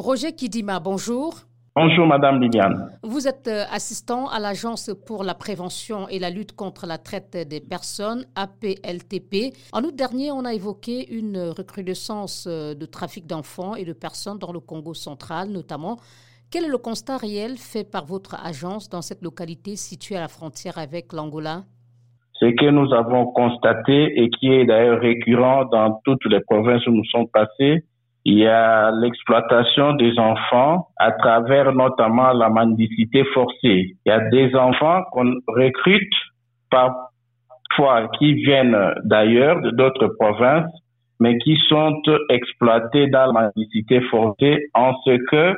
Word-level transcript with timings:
Roger 0.00 0.32
Kidima, 0.32 0.80
bonjour. 0.80 1.34
Bonjour 1.76 2.06
Madame 2.06 2.40
Liliane. 2.40 2.90
Vous 3.02 3.28
êtes 3.28 3.48
euh, 3.48 3.64
assistant 3.70 4.30
à 4.30 4.40
l'Agence 4.40 4.90
pour 5.06 5.24
la 5.24 5.34
prévention 5.34 6.08
et 6.08 6.18
la 6.18 6.30
lutte 6.30 6.56
contre 6.56 6.86
la 6.86 6.96
traite 6.96 7.36
des 7.46 7.60
personnes, 7.60 8.24
APLTP. 8.34 9.54
En 9.74 9.82
août 9.84 9.94
dernier, 9.94 10.32
on 10.32 10.46
a 10.46 10.54
évoqué 10.54 11.06
une 11.14 11.36
recrudescence 11.54 12.46
euh, 12.48 12.74
de 12.74 12.86
trafic 12.86 13.26
d'enfants 13.26 13.74
et 13.74 13.84
de 13.84 13.92
personnes 13.92 14.38
dans 14.38 14.54
le 14.54 14.60
Congo 14.60 14.94
central 14.94 15.50
notamment. 15.50 15.98
Quel 16.50 16.64
est 16.64 16.70
le 16.70 16.78
constat 16.78 17.18
réel 17.18 17.58
fait 17.58 17.84
par 17.84 18.06
votre 18.06 18.42
agence 18.42 18.88
dans 18.88 19.02
cette 19.02 19.22
localité 19.22 19.76
située 19.76 20.16
à 20.16 20.20
la 20.20 20.28
frontière 20.28 20.78
avec 20.78 21.12
l'Angola? 21.12 21.64
Ce 22.40 22.46
que 22.46 22.70
nous 22.70 22.90
avons 22.94 23.26
constaté 23.32 24.18
et 24.18 24.30
qui 24.30 24.50
est 24.50 24.64
d'ailleurs 24.64 24.98
récurrent 24.98 25.66
dans 25.66 26.00
toutes 26.06 26.24
les 26.24 26.40
provinces 26.40 26.86
où 26.86 26.90
nous 26.90 27.04
sommes 27.04 27.28
passés, 27.28 27.84
il 28.24 28.38
y 28.38 28.46
a 28.46 28.90
l'exploitation 28.90 29.94
des 29.94 30.18
enfants 30.18 30.88
à 30.98 31.12
travers 31.12 31.72
notamment 31.72 32.32
la 32.32 32.50
mendicité 32.50 33.24
forcée. 33.32 33.96
Il 34.04 34.08
y 34.08 34.10
a 34.10 34.20
des 34.28 34.54
enfants 34.54 35.02
qu'on 35.12 35.32
recrute 35.46 36.12
parfois 36.70 38.08
qui 38.18 38.34
viennent 38.34 38.76
d'ailleurs, 39.04 39.60
d'autres 39.72 40.08
provinces, 40.18 40.70
mais 41.18 41.38
qui 41.38 41.56
sont 41.68 42.02
exploités 42.28 43.06
dans 43.08 43.32
la 43.32 43.50
mendicité 43.56 44.00
forcée 44.02 44.68
en 44.74 44.92
ce 45.04 45.16
que 45.30 45.56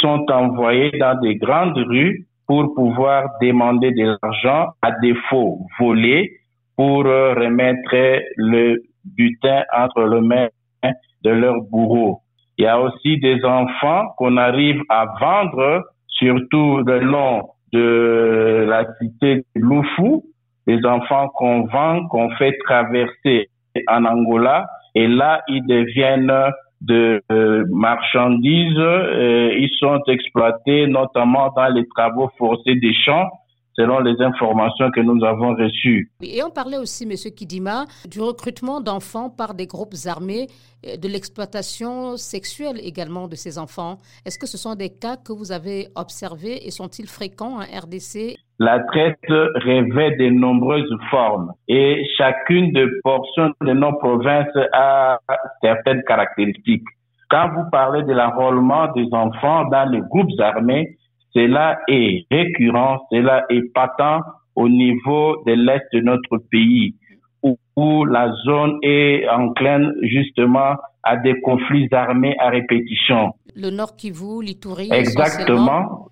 sont 0.00 0.24
envoyés 0.30 0.90
dans 0.98 1.18
des 1.20 1.36
grandes 1.36 1.78
rues 1.78 2.26
pour 2.46 2.74
pouvoir 2.74 3.24
demander 3.40 3.90
de 3.92 4.16
l'argent 4.22 4.68
à 4.82 4.92
défaut 5.02 5.66
volé 5.78 6.30
pour 6.76 7.04
remettre 7.04 8.22
le 8.36 8.82
butin 9.04 9.62
entre 9.76 10.02
les 10.04 10.20
mains 10.20 10.48
de 11.22 11.30
leurs 11.30 11.62
bourreaux. 11.70 12.20
Il 12.58 12.64
y 12.64 12.66
a 12.66 12.80
aussi 12.80 13.18
des 13.18 13.44
enfants 13.44 14.08
qu'on 14.16 14.36
arrive 14.36 14.82
à 14.88 15.06
vendre, 15.20 15.84
surtout 16.08 16.82
le 16.84 17.00
long 17.00 17.48
de 17.72 18.66
la 18.68 18.84
cité 18.98 19.36
de 19.36 19.42
Lufu, 19.54 20.22
des 20.66 20.84
enfants 20.84 21.28
qu'on 21.28 21.66
vend, 21.66 22.06
qu'on 22.08 22.30
fait 22.36 22.56
traverser 22.64 23.48
en 23.88 24.04
Angola, 24.04 24.66
et 24.94 25.06
là, 25.06 25.42
ils 25.48 25.64
deviennent 25.66 26.32
de 26.80 27.22
euh, 27.30 27.64
marchandises, 27.70 28.78
euh, 28.78 29.54
ils 29.56 29.70
sont 29.78 30.00
exploités 30.08 30.86
notamment 30.86 31.52
dans 31.54 31.68
les 31.68 31.86
travaux 31.88 32.30
forcés 32.38 32.74
des 32.74 32.94
champs 32.94 33.28
selon 33.80 34.00
les 34.00 34.20
informations 34.20 34.90
que 34.90 35.00
nous 35.00 35.24
avons 35.24 35.54
reçues. 35.54 36.10
Et 36.22 36.42
on 36.42 36.50
parlait 36.50 36.76
aussi, 36.76 37.04
M. 37.04 37.14
Kidima, 37.34 37.84
du 38.08 38.20
recrutement 38.20 38.80
d'enfants 38.80 39.30
par 39.30 39.54
des 39.54 39.66
groupes 39.66 39.94
armés, 40.06 40.48
de 40.82 41.08
l'exploitation 41.08 42.16
sexuelle 42.16 42.78
également 42.82 43.26
de 43.26 43.36
ces 43.36 43.58
enfants. 43.58 43.96
Est-ce 44.26 44.38
que 44.38 44.46
ce 44.46 44.58
sont 44.58 44.74
des 44.74 44.90
cas 44.90 45.16
que 45.16 45.32
vous 45.32 45.52
avez 45.52 45.88
observés 45.96 46.66
et 46.66 46.70
sont-ils 46.70 47.08
fréquents 47.08 47.56
en 47.60 47.64
RDC 47.82 48.36
La 48.58 48.80
traite 48.80 49.18
revêt 49.28 50.16
de 50.16 50.28
nombreuses 50.30 50.96
formes 51.10 51.52
et 51.68 52.06
chacune 52.18 52.72
des 52.72 52.86
portions 53.02 53.50
de 53.62 53.72
nos 53.72 53.94
provinces 53.98 54.56
a 54.72 55.18
certaines 55.62 56.02
caractéristiques. 56.06 56.88
Quand 57.30 57.48
vous 57.54 57.70
parlez 57.70 58.02
de 58.02 58.12
l'enrôlement 58.12 58.88
des 58.92 59.08
enfants 59.12 59.64
dans 59.66 59.88
les 59.88 60.00
groupes 60.00 60.38
armés, 60.40 60.96
cela 61.34 61.78
est 61.88 62.26
récurrent, 62.30 63.06
cela 63.10 63.44
est 63.50 63.72
patent 63.72 64.22
au 64.56 64.68
niveau 64.68 65.42
de 65.46 65.52
l'Est 65.52 65.84
de 65.92 66.00
notre 66.00 66.38
pays, 66.50 66.94
où, 67.42 67.56
où 67.76 68.04
la 68.04 68.30
zone 68.44 68.78
est 68.82 69.28
encline 69.28 69.92
justement 70.02 70.74
à 71.02 71.16
des 71.16 71.40
conflits 71.40 71.88
armés 71.92 72.36
à 72.38 72.50
répétition. 72.50 73.32
Le 73.56 73.70
Nord 73.70 73.96
Kivu, 73.96 74.42
l'Itourie. 74.42 74.90
Exactement. 74.92 76.08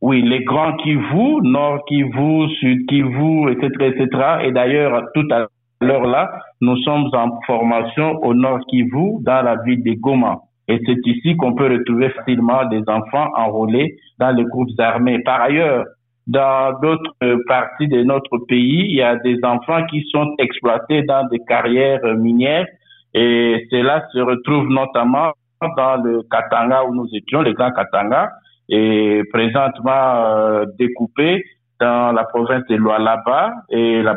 Oui, 0.00 0.20
les 0.22 0.42
grands 0.42 0.76
Kivu, 0.78 1.42
Nord 1.42 1.84
Kivu, 1.86 2.48
Sud 2.58 2.86
Kivu, 2.86 3.50
etc., 3.52 3.68
etc. 3.94 4.08
Et 4.44 4.50
d'ailleurs, 4.50 5.04
tout 5.14 5.26
à 5.30 5.46
l'heure 5.80 6.06
là, 6.06 6.28
nous 6.60 6.76
sommes 6.78 7.08
en 7.12 7.40
formation 7.46 8.18
au 8.22 8.34
Nord 8.34 8.60
Kivu, 8.68 9.22
dans 9.22 9.42
la 9.42 9.56
ville 9.64 9.82
de 9.84 9.92
Goma. 9.92 10.40
Et 10.72 10.80
c'est 10.86 11.06
ici 11.06 11.36
qu'on 11.36 11.54
peut 11.54 11.70
retrouver 11.70 12.08
facilement 12.08 12.64
des 12.64 12.82
enfants 12.86 13.28
enrôlés 13.36 13.98
dans 14.18 14.30
les 14.30 14.44
groupes 14.44 14.70
armés. 14.78 15.18
Par 15.22 15.42
ailleurs, 15.42 15.84
dans 16.26 16.80
d'autres 16.80 17.14
parties 17.46 17.88
de 17.88 18.02
notre 18.02 18.38
pays, 18.48 18.86
il 18.88 18.94
y 18.94 19.02
a 19.02 19.16
des 19.16 19.38
enfants 19.42 19.84
qui 19.90 20.02
sont 20.10 20.34
exploités 20.38 21.02
dans 21.02 21.26
des 21.28 21.40
carrières 21.40 22.00
minières 22.16 22.66
et 23.12 23.66
cela 23.70 24.02
se 24.14 24.18
retrouve 24.20 24.66
notamment 24.70 25.32
dans 25.76 25.96
le 26.02 26.22
Katanga 26.30 26.84
où 26.84 26.94
nous 26.94 27.08
étions, 27.12 27.42
le 27.42 27.52
Grand 27.52 27.70
Katanga, 27.72 28.30
et 28.70 29.20
présentement 29.30 30.24
euh, 30.24 30.64
découpé 30.78 31.44
dans 31.80 32.12
la 32.12 32.24
province 32.24 32.64
de 32.70 32.76
Lualaba 32.76 33.52
et 33.68 34.00
la 34.00 34.14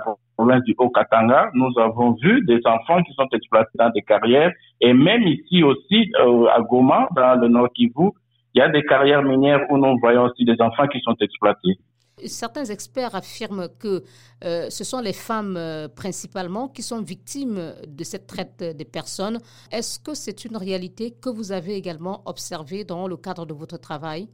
du 0.66 0.75
Haut-Katanga, 0.78 1.51
nous 1.53 1.72
avons 1.79 2.13
vu 2.22 2.44
des 2.46 2.59
enfants 2.66 3.01
qui 3.03 3.13
sont 3.13 3.28
exploités 3.34 3.72
dans 3.75 3.90
des 3.90 4.01
carrières 4.01 4.51
et 4.81 4.94
même 4.94 5.23
ici 5.23 5.63
aussi 5.63 6.12
euh, 6.19 6.47
à 6.47 6.62
Goma, 6.62 7.07
dans 7.16 7.40
le 7.40 7.47
Nord 7.47 7.69
Kivu, 7.73 8.09
il 8.53 8.59
y 8.59 8.62
a 8.62 8.69
des 8.69 8.84
carrières 8.84 9.23
minières 9.23 9.62
où 9.69 9.78
nous 9.78 9.97
voyons 10.00 10.23
aussi 10.23 10.46
des 10.46 10.56
enfants 10.59 10.88
qui 10.88 11.00
sont 11.01 11.16
exploités. 11.19 11.79
Certains 12.25 12.63
experts 12.66 13.13
affirment 13.13 13.68
que 13.78 14.03
euh, 14.46 14.69
ce 14.69 14.84
sont 14.85 15.01
les 15.01 15.12
femmes 15.12 15.57
euh, 15.57 15.90
principalement 15.90 16.69
qui 16.69 16.81
sont 16.81 17.02
victimes 17.02 17.73
de 17.85 18.03
cette 18.06 18.28
traite 18.28 18.63
des 18.63 18.85
personnes. 18.85 19.40
Est-ce 19.72 20.00
que 20.00 20.13
c'est 20.13 20.46
une 20.46 20.56
réalité 20.56 21.12
que 21.12 21.29
vous 21.29 21.52
avez 21.52 21.75
également 21.75 22.22
observée 22.25 22.85
dans 22.85 23.07
le 23.07 23.17
cadre 23.17 23.46
de 23.46 23.53
votre 23.53 23.78
travail? 23.78 24.29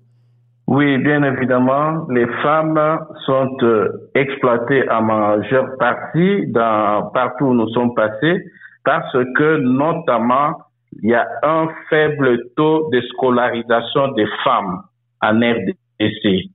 Oui, 0.67 0.97
bien 0.99 1.23
évidemment, 1.23 2.05
les 2.09 2.27
femmes 2.43 2.99
sont 3.25 3.57
euh, 3.63 4.09
exploitées 4.15 4.89
en 4.89 5.01
majeure 5.01 5.77
partie 5.77 6.47
dans, 6.47 7.09
partout 7.13 7.45
où 7.45 7.53
nous 7.53 7.67
sommes 7.69 7.93
passés 7.93 8.41
parce 8.83 9.11
que 9.35 9.57
notamment, 9.57 10.53
il 11.01 11.09
y 11.09 11.13
a 11.13 11.27
un 11.43 11.67
faible 11.89 12.39
taux 12.55 12.89
de 12.91 13.01
scolarisation 13.01 14.09
des 14.13 14.27
femmes 14.43 14.81
en 15.21 15.37
RDC, 15.37 16.49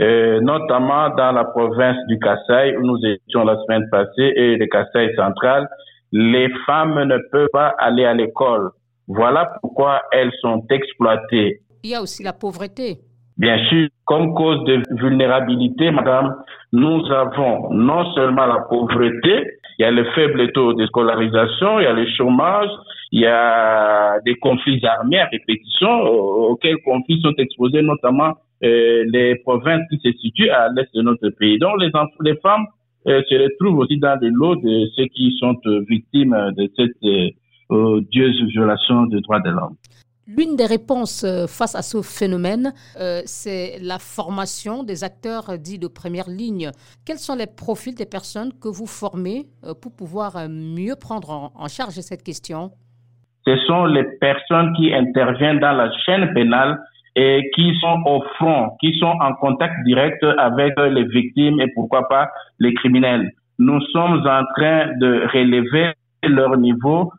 euh, 0.00 0.40
notamment 0.40 1.10
dans 1.10 1.32
la 1.32 1.44
province 1.44 1.98
du 2.08 2.18
Kassai 2.18 2.76
où 2.76 2.82
nous 2.82 2.98
étions 3.04 3.44
la 3.44 3.56
semaine 3.64 3.88
passée 3.90 4.32
et 4.36 4.56
le 4.56 4.66
Kassai 4.66 5.14
central. 5.14 5.68
Les 6.12 6.48
femmes 6.66 7.02
ne 7.02 7.18
peuvent 7.30 7.48
pas 7.52 7.74
aller 7.78 8.04
à 8.04 8.14
l'école. 8.14 8.70
Voilà 9.08 9.56
pourquoi 9.60 10.02
elles 10.12 10.32
sont 10.40 10.64
exploitées. 10.70 11.60
Il 11.82 11.90
y 11.90 11.94
a 11.94 12.02
aussi 12.02 12.22
la 12.22 12.32
pauvreté. 12.32 12.98
Bien 13.38 13.58
sûr, 13.68 13.88
comme 14.06 14.34
cause 14.34 14.64
de 14.64 14.82
vulnérabilité, 14.90 15.90
madame, 15.90 16.36
nous 16.72 17.04
avons 17.12 17.70
non 17.72 18.12
seulement 18.14 18.46
la 18.46 18.60
pauvreté, 18.68 19.46
il 19.78 19.82
y 19.82 19.84
a 19.84 19.90
le 19.90 20.04
faible 20.12 20.52
taux 20.52 20.72
de 20.72 20.86
scolarisation, 20.86 21.78
il 21.80 21.84
y 21.84 21.86
a 21.86 21.92
le 21.92 22.06
chômage, 22.16 22.70
il 23.12 23.20
y 23.20 23.26
a 23.26 24.18
des 24.24 24.36
conflits 24.36 24.84
armés 24.86 25.20
à 25.20 25.26
répétition 25.26 26.02
auxquels 26.02 26.78
conflits 26.82 27.20
sont 27.20 27.34
exposés 27.36 27.82
notamment 27.82 28.32
euh, 28.64 29.04
les 29.12 29.34
provinces 29.36 29.82
qui 29.90 29.98
se 29.98 30.16
situent 30.18 30.48
à 30.48 30.68
l'est 30.74 30.88
de 30.94 31.02
notre 31.02 31.28
pays. 31.28 31.58
Donc 31.58 31.78
les, 31.80 31.90
les 32.22 32.36
femmes 32.36 32.66
euh, 33.06 33.22
se 33.28 33.34
retrouvent 33.34 33.78
aussi 33.78 33.98
dans 33.98 34.18
le 34.20 34.30
lot 34.30 34.56
de 34.56 34.86
ceux 34.96 35.06
qui 35.06 35.36
sont 35.38 35.56
euh, 35.66 35.84
victimes 35.88 36.36
de 36.56 36.68
cette 36.74 36.96
euh, 37.04 37.28
odieuse 37.68 38.42
violation 38.48 39.06
des 39.06 39.20
droits 39.20 39.40
de 39.40 39.50
l'homme. 39.50 39.76
L'une 40.28 40.56
des 40.56 40.66
réponses 40.66 41.24
face 41.46 41.76
à 41.76 41.82
ce 41.82 42.02
phénomène, 42.02 42.72
euh, 42.98 43.22
c'est 43.26 43.78
la 43.80 44.00
formation 44.00 44.82
des 44.82 45.04
acteurs 45.04 45.56
dits 45.56 45.78
de 45.78 45.86
première 45.86 46.28
ligne. 46.28 46.72
Quels 47.06 47.18
sont 47.18 47.36
les 47.36 47.46
profils 47.46 47.94
des 47.94 48.06
personnes 48.06 48.50
que 48.60 48.66
vous 48.66 48.86
formez 48.88 49.46
euh, 49.62 49.74
pour 49.80 49.94
pouvoir 49.94 50.48
mieux 50.48 50.96
prendre 51.00 51.30
en, 51.30 51.52
en, 51.54 51.68
charge 51.68 51.94
cette 52.00 52.24
question? 52.24 52.72
Ce 53.46 53.56
sont 53.68 53.84
les 53.84 54.02
personnes 54.18 54.72
qui 54.76 54.92
interviennent 54.92 55.60
dans 55.60 55.76
la 55.76 55.92
chaîne 56.04 56.34
pénale 56.34 56.76
et 57.14 57.48
qui 57.54 57.72
sont 57.80 58.02
au 58.06 58.20
front, 58.34 58.70
qui 58.80 58.98
sont 58.98 59.14
en 59.20 59.32
contact 59.34 59.74
direct 59.84 60.24
avec 60.38 60.74
les 60.90 61.04
victimes 61.04 61.60
et 61.60 61.68
pourquoi 61.72 62.08
pas 62.08 62.30
les 62.58 62.74
criminels. 62.74 63.30
Nous 63.60 63.80
sommes 63.92 64.26
en 64.26 64.42
train 64.56 64.88
de 64.98 65.22
relever 65.32 65.92
leur 66.24 66.56
niveau 66.56 67.12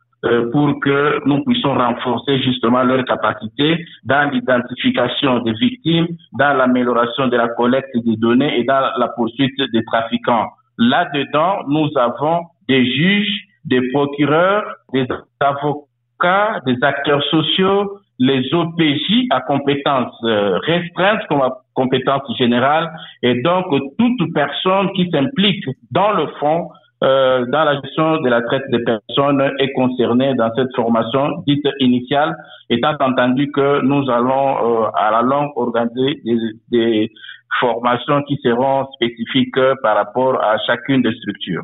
pour 0.51 0.79
que 0.79 1.21
nous 1.27 1.43
puissions 1.43 1.73
renforcer 1.73 2.41
justement 2.41 2.83
leur 2.83 3.05
capacité 3.05 3.85
dans 4.03 4.29
l'identification 4.31 5.39
des 5.39 5.53
victimes, 5.53 6.07
dans 6.39 6.57
l'amélioration 6.57 7.27
de 7.27 7.37
la 7.37 7.49
collecte 7.49 7.95
des 8.03 8.17
données 8.17 8.59
et 8.59 8.63
dans 8.63 8.81
la 8.97 9.07
poursuite 9.09 9.55
des 9.71 9.83
trafiquants. 9.85 10.47
Là-dedans, 10.77 11.63
nous 11.67 11.89
avons 11.95 12.45
des 12.67 12.85
juges, 12.85 13.45
des 13.65 13.91
procureurs, 13.91 14.63
des 14.93 15.07
avocats, 15.39 16.61
des 16.65 16.77
acteurs 16.81 17.23
sociaux, 17.25 17.99
les 18.19 18.51
OPJ 18.53 19.27
à 19.29 19.41
compétences 19.41 20.15
restreintes 20.23 21.21
comme 21.29 21.41
à 21.41 21.51
compétences 21.73 22.35
générales 22.37 22.91
et 23.21 23.41
donc 23.41 23.65
toute 23.99 24.33
personne 24.33 24.91
qui 24.93 25.09
s'implique 25.11 25.63
dans 25.91 26.11
le 26.13 26.27
fond 26.39 26.69
euh, 27.03 27.45
dans 27.47 27.63
la 27.63 27.79
gestion 27.81 28.21
de 28.21 28.29
la 28.29 28.41
traite 28.41 28.63
des 28.71 28.83
personnes 28.83 29.41
est 29.59 29.71
concerné 29.73 30.33
dans 30.35 30.49
cette 30.55 30.75
formation 30.75 31.43
dite 31.45 31.67
initiale, 31.79 32.35
étant 32.69 32.95
entendu 32.99 33.51
que 33.51 33.81
nous 33.81 34.09
allons 34.09 34.85
euh, 34.85 34.89
à 34.95 35.11
la 35.11 35.21
longue 35.21 35.51
organiser 35.55 36.21
des, 36.25 36.37
des 36.71 37.11
formations 37.59 38.23
qui 38.23 38.39
seront 38.43 38.87
spécifiques 38.95 39.59
par 39.83 39.95
rapport 39.95 40.43
à 40.43 40.57
chacune 40.65 41.01
des 41.01 41.13
structures. 41.13 41.63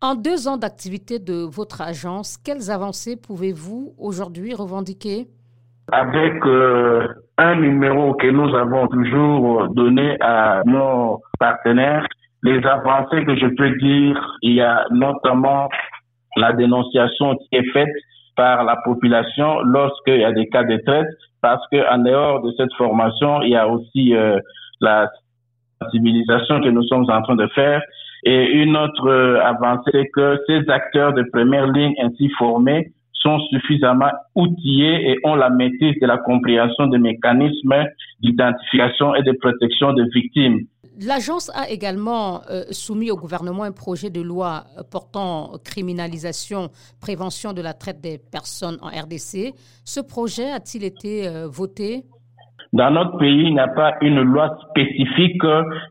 En 0.00 0.14
deux 0.14 0.46
ans 0.46 0.56
d'activité 0.56 1.18
de 1.18 1.44
votre 1.44 1.80
agence, 1.82 2.38
quelles 2.38 2.70
avancées 2.70 3.16
pouvez-vous 3.16 3.94
aujourd'hui 3.98 4.54
revendiquer? 4.54 5.26
Avec 5.90 6.34
euh, 6.46 7.08
un 7.36 7.56
numéro 7.56 8.14
que 8.14 8.28
nous 8.28 8.54
avons 8.54 8.86
toujours 8.86 9.68
donné 9.70 10.16
à 10.20 10.62
nos 10.66 11.20
partenaires, 11.40 12.06
les 12.42 12.64
avancées 12.64 13.24
que 13.24 13.36
je 13.36 13.46
peux 13.46 13.70
dire, 13.78 14.38
il 14.42 14.54
y 14.54 14.60
a 14.60 14.84
notamment 14.90 15.68
la 16.36 16.52
dénonciation 16.52 17.36
qui 17.36 17.56
est 17.56 17.70
faite 17.72 17.88
par 18.36 18.62
la 18.64 18.76
population 18.84 19.60
lorsqu'il 19.62 20.20
y 20.20 20.24
a 20.24 20.32
des 20.32 20.46
cas 20.48 20.62
de 20.62 20.76
traite, 20.86 21.08
parce 21.42 21.62
qu'en 21.72 21.98
dehors 21.98 22.42
de 22.42 22.52
cette 22.56 22.72
formation, 22.74 23.42
il 23.42 23.50
y 23.50 23.56
a 23.56 23.68
aussi 23.68 24.14
euh, 24.14 24.38
la 24.80 25.08
sensibilisation 25.82 26.60
que 26.60 26.68
nous 26.68 26.84
sommes 26.84 27.10
en 27.10 27.22
train 27.22 27.36
de 27.36 27.46
faire. 27.48 27.82
Et 28.24 28.52
une 28.52 28.76
autre 28.76 29.08
euh, 29.08 29.40
avancée, 29.42 29.90
c'est 29.92 30.08
que 30.14 30.38
ces 30.46 30.68
acteurs 30.70 31.14
de 31.14 31.24
première 31.32 31.66
ligne 31.66 31.94
ainsi 32.00 32.28
formés 32.38 32.92
sont 33.12 33.38
suffisamment 33.50 34.10
outillés 34.34 35.10
et 35.10 35.18
ont 35.24 35.34
la 35.34 35.50
maîtrise 35.50 35.98
de 36.00 36.06
la 36.06 36.18
compréhension 36.18 36.86
des 36.86 36.98
mécanismes 36.98 37.84
d'identification 38.20 39.14
et 39.16 39.22
de 39.22 39.32
protection 39.32 39.92
des 39.92 40.04
victimes. 40.14 40.60
L'agence 41.00 41.48
a 41.54 41.70
également 41.70 42.40
euh, 42.50 42.64
soumis 42.72 43.12
au 43.12 43.16
gouvernement 43.16 43.62
un 43.62 43.70
projet 43.70 44.10
de 44.10 44.20
loi 44.20 44.64
portant 44.90 45.52
criminalisation, 45.64 46.70
prévention 47.00 47.52
de 47.52 47.62
la 47.62 47.72
traite 47.72 48.00
des 48.00 48.18
personnes 48.18 48.78
en 48.82 48.88
RDC. 48.88 49.54
Ce 49.84 50.00
projet 50.00 50.50
a-t-il 50.50 50.82
été 50.82 51.28
euh, 51.28 51.46
voté? 51.46 52.02
Dans 52.72 52.90
notre 52.90 53.16
pays, 53.16 53.44
il 53.44 53.54
n'y 53.54 53.60
a 53.60 53.68
pas 53.68 53.94
une 54.00 54.22
loi 54.22 54.58
spécifique 54.70 55.40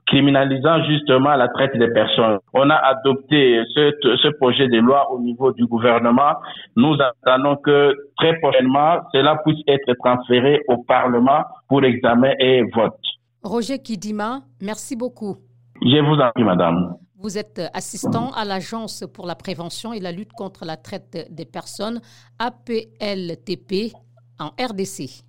criminalisant 0.08 0.84
justement 0.84 1.36
la 1.36 1.48
traite 1.48 1.76
des 1.78 1.88
personnes. 1.88 2.40
On 2.54 2.70
a 2.70 2.76
adopté 2.76 3.64
ce 3.74 4.28
projet 4.38 4.68
de 4.68 4.78
loi 4.78 5.10
au 5.12 5.20
niveau 5.20 5.54
du 5.54 5.66
gouvernement. 5.66 6.34
Nous 6.76 6.96
attendons 7.02 7.56
que 7.56 7.96
très 8.18 8.38
prochainement, 8.40 8.98
cela 9.14 9.38
puisse 9.44 9.64
être 9.68 9.92
transféré 10.04 10.60
au 10.68 10.84
Parlement 10.84 11.46
pour 11.70 11.84
examen 11.84 12.34
et 12.40 12.62
vote. 12.76 13.00
Roger 13.44 13.80
Kidima, 13.80 14.42
merci 14.62 14.96
beaucoup. 14.96 15.38
Je 15.82 16.00
vous 16.06 16.22
en 16.22 16.32
prie, 16.34 16.44
madame. 16.44 16.96
Vous 17.20 17.38
êtes 17.38 17.62
assistant 17.74 18.32
à 18.32 18.46
l'Agence 18.46 19.04
pour 19.12 19.26
la 19.26 19.36
prévention 19.36 19.92
et 19.94 20.00
la 20.00 20.12
lutte 20.12 20.34
contre 20.34 20.66
la 20.66 20.78
traite 20.78 21.28
des 21.32 21.46
personnes, 21.46 22.00
APLTP, 22.38 23.94
en 24.40 24.50
RDC. 24.60 25.24